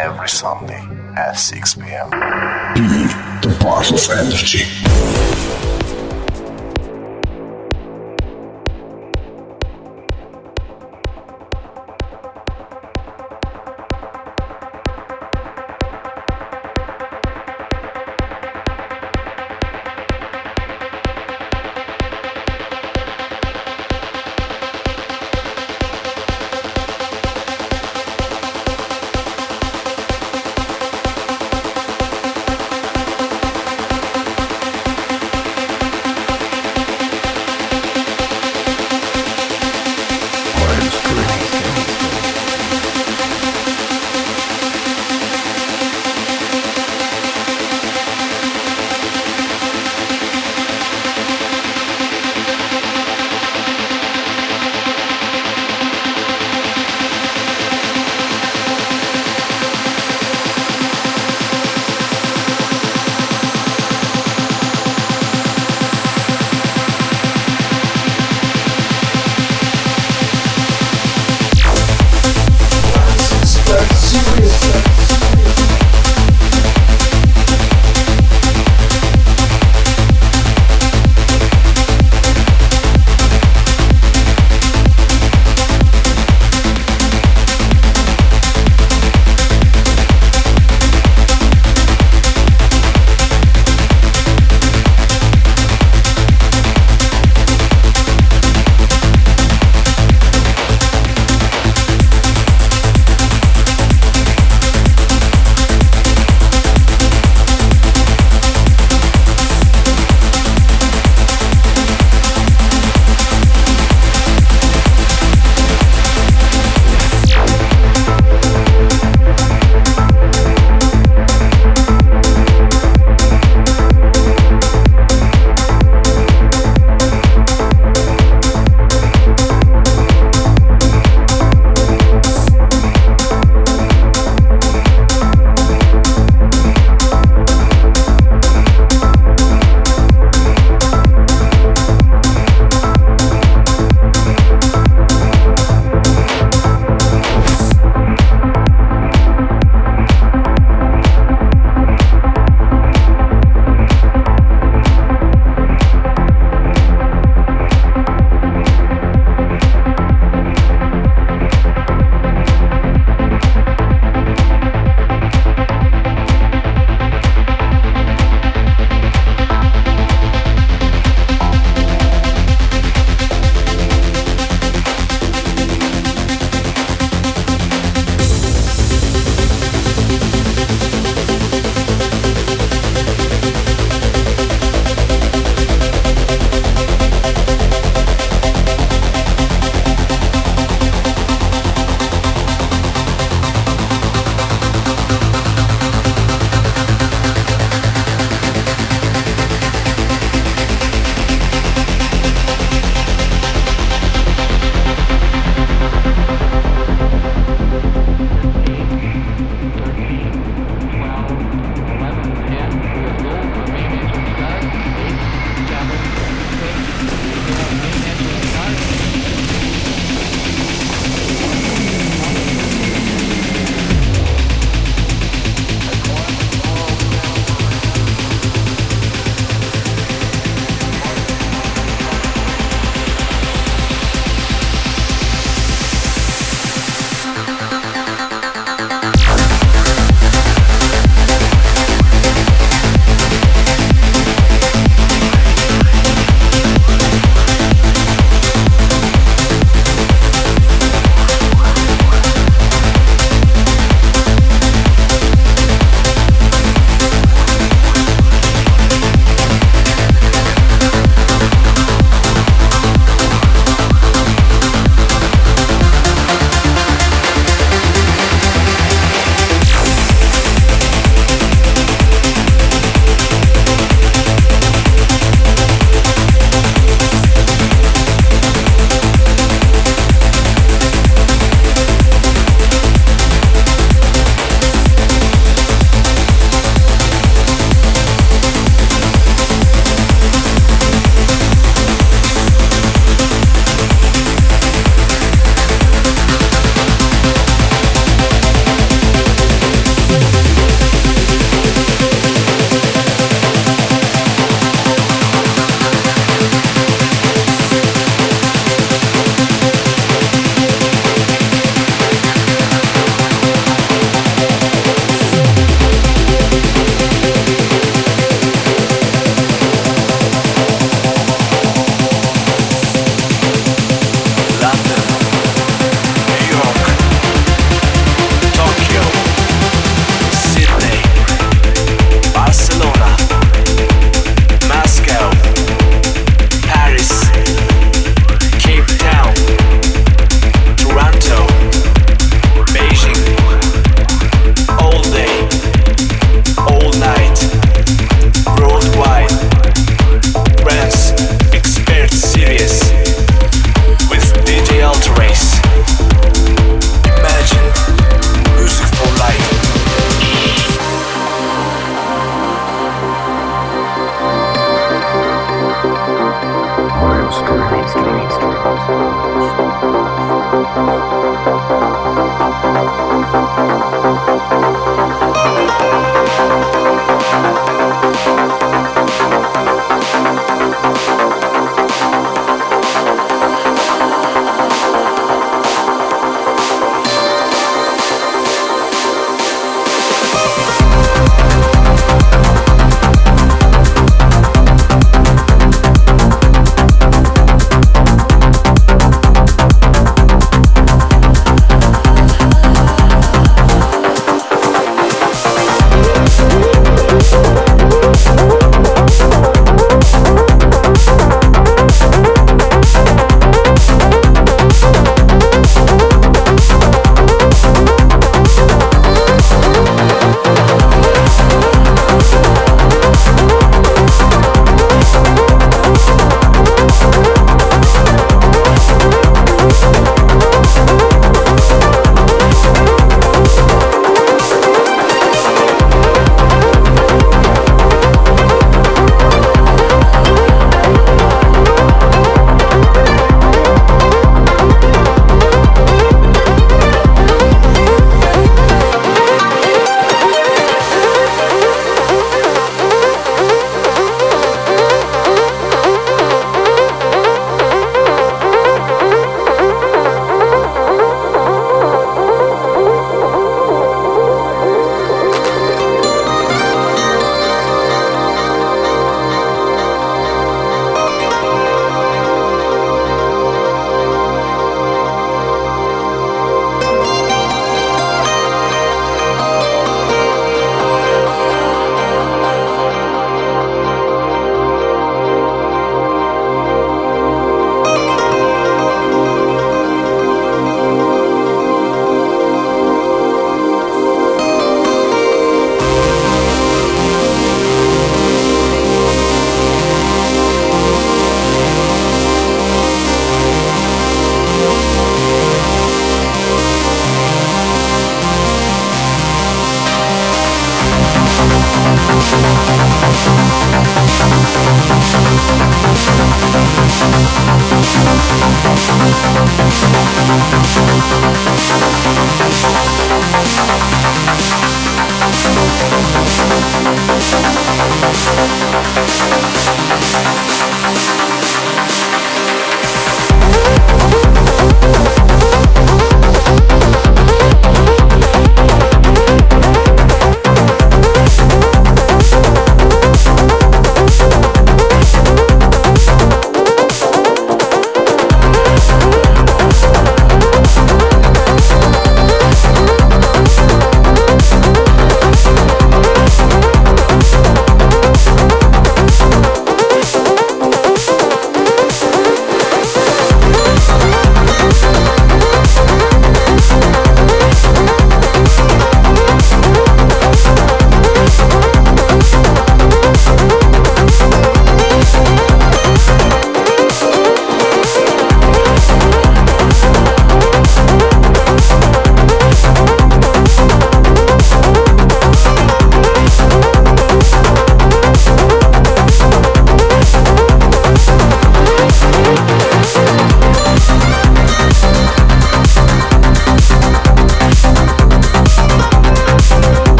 Every 0.00 0.28
Sunday 0.28 0.86
at 1.16 1.32
6 1.32 1.74
p.m. 1.74 2.10
Be 2.10 2.86
the 3.42 3.56
part 3.58 3.90
of 3.90 4.08
energy. 4.16 5.47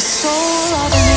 the 0.00 0.06
soul 0.06 0.30
of 0.86 1.09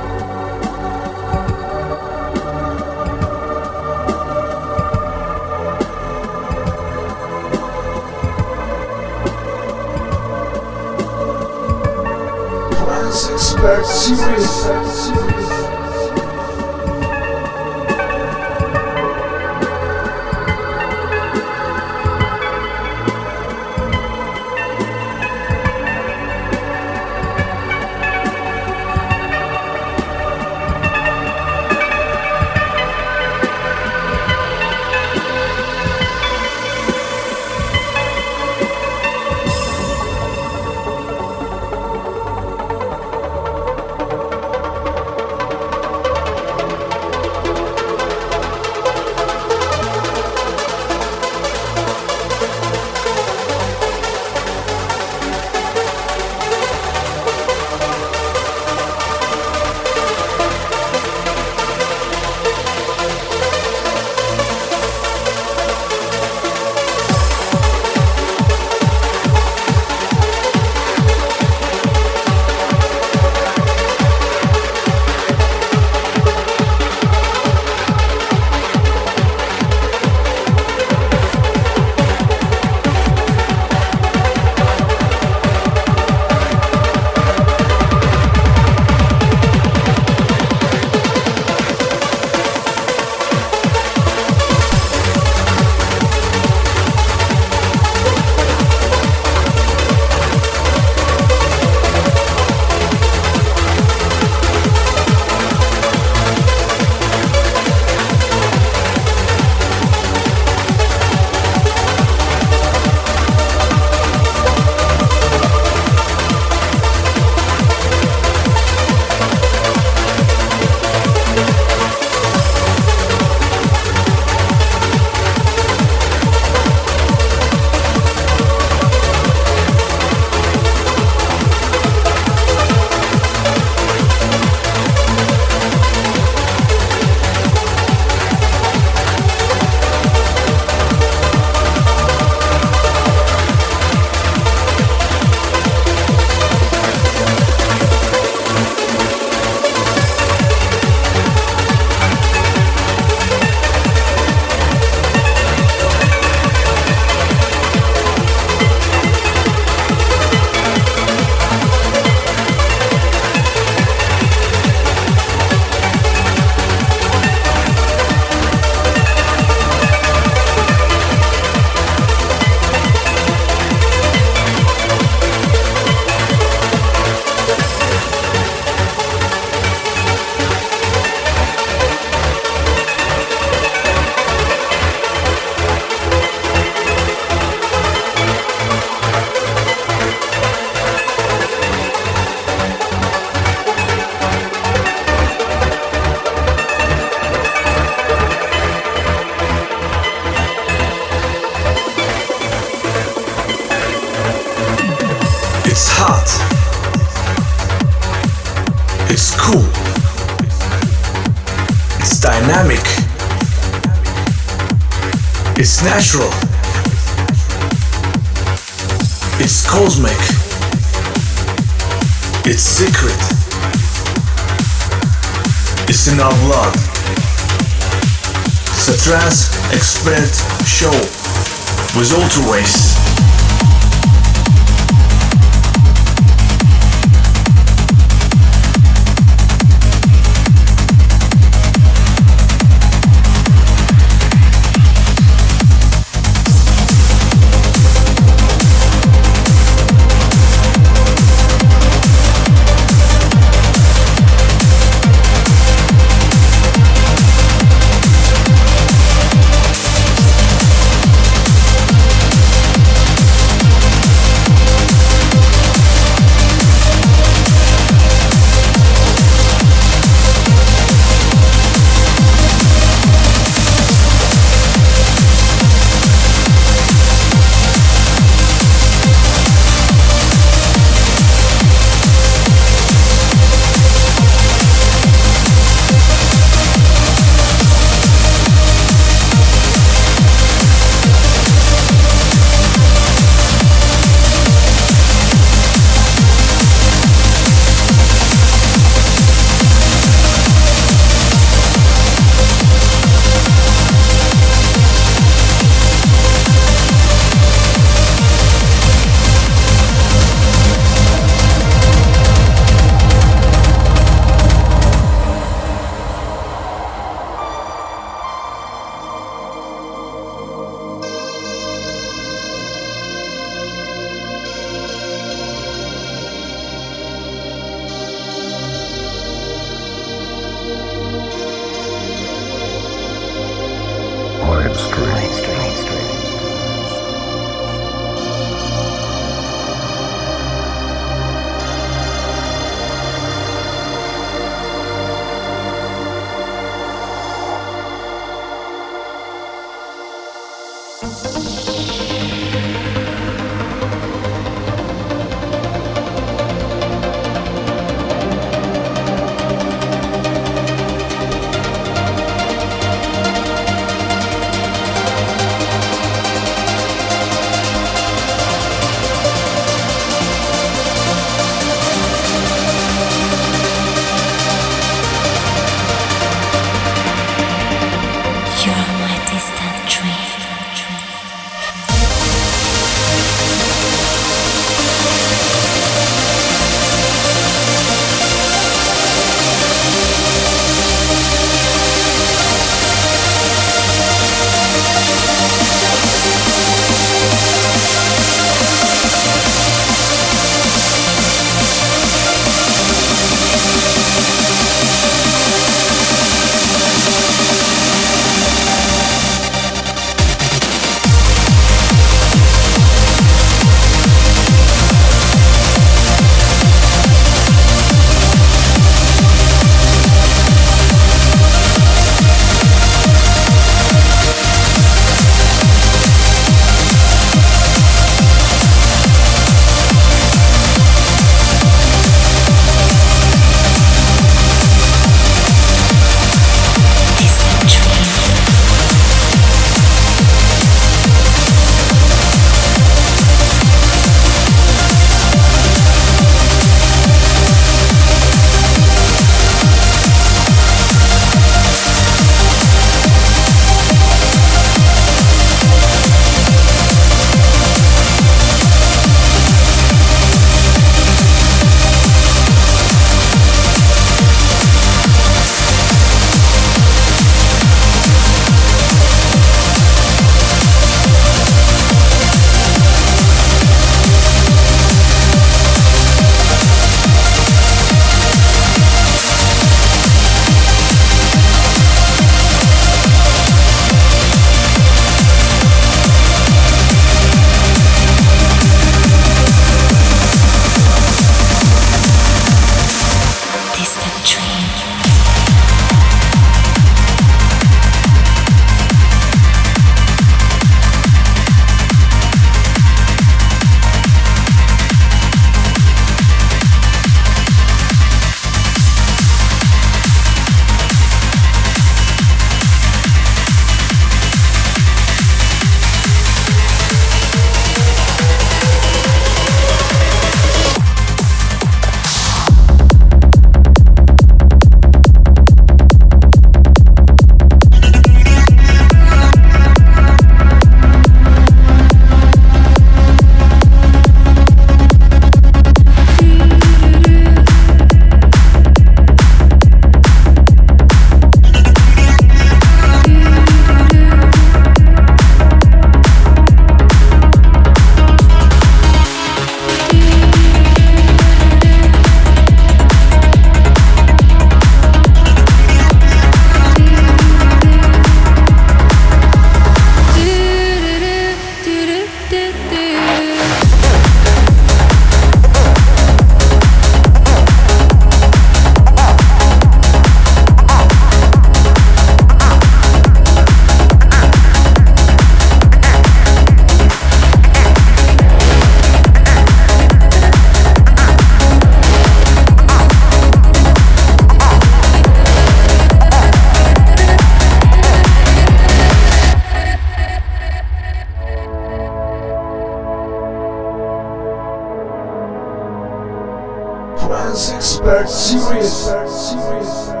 Trance 597.11 597.51
Expert 597.51 598.07
Series. 598.07 600.00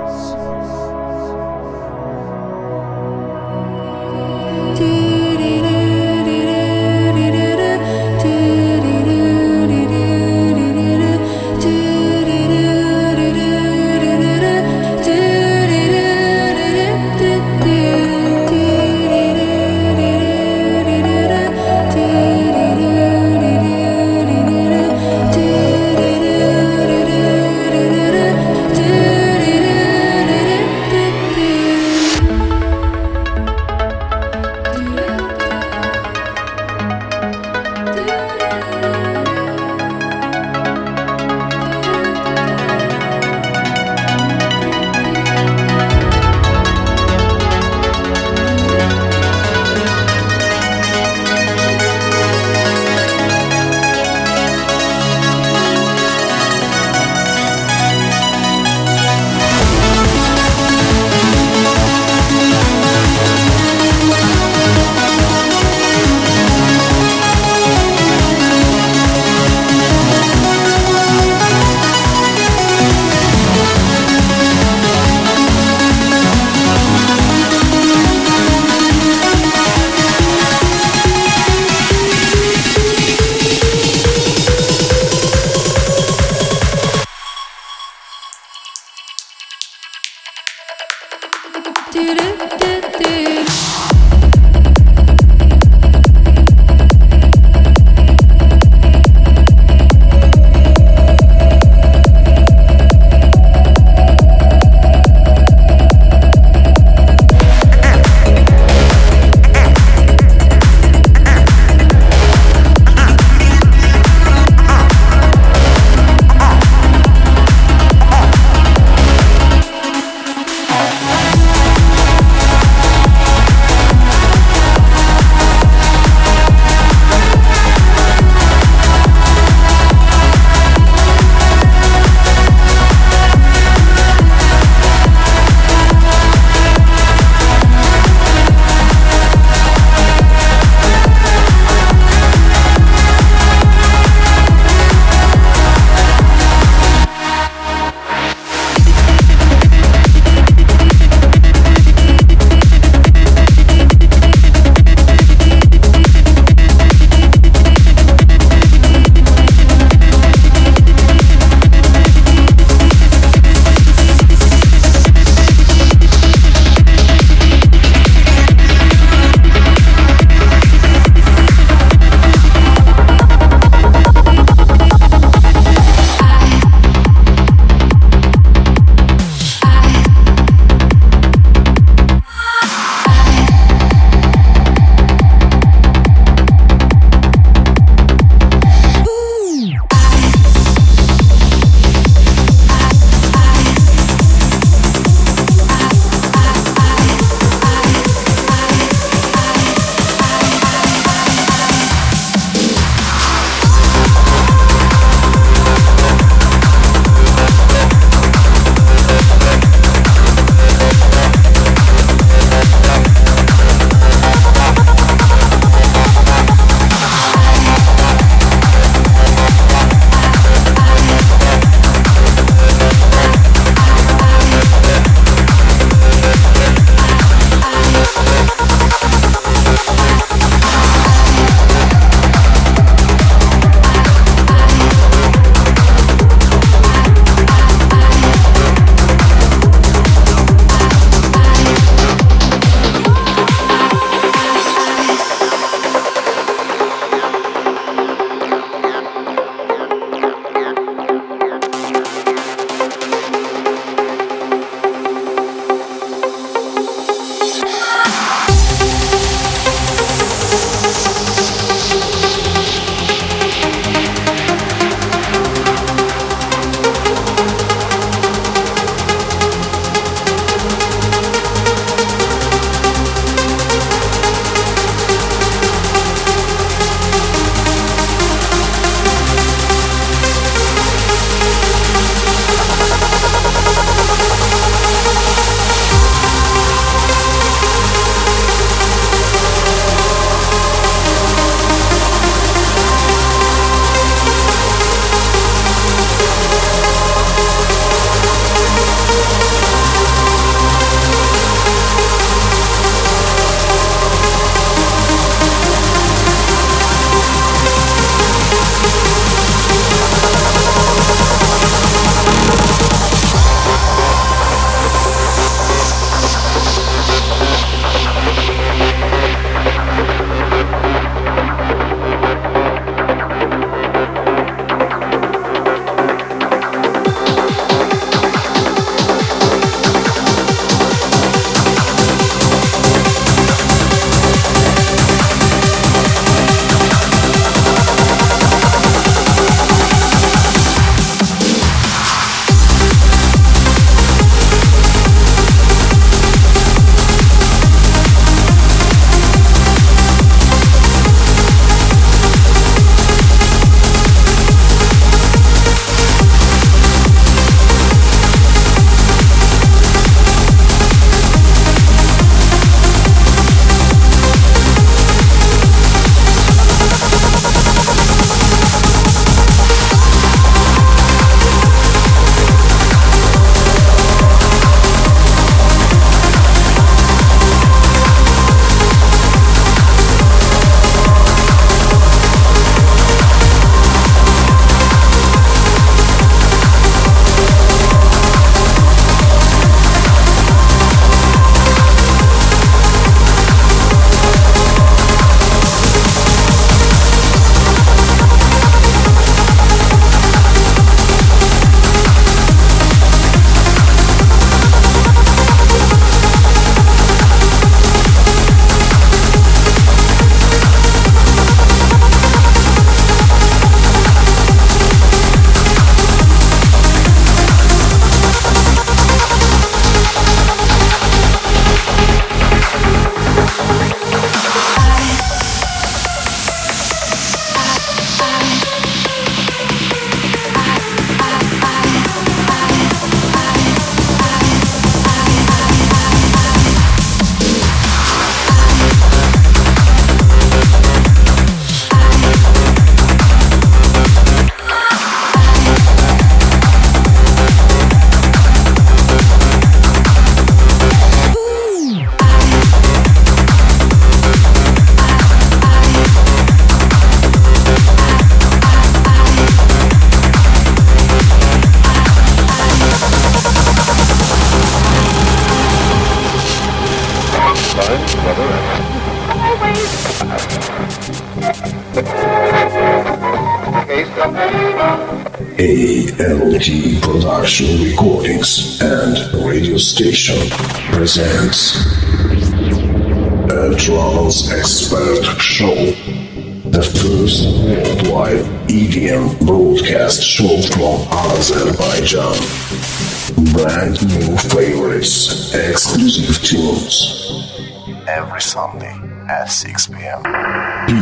Sunday 498.51 498.99
at 499.29 499.45
6 499.45 499.87
p.m. 499.87 500.23
Be 500.23 500.99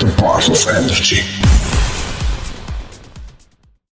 the 0.00 0.14
of 0.48 0.74
energy. 0.74 1.20